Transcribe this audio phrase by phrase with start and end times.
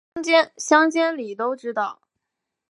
[0.57, 2.01] 乡里间都知道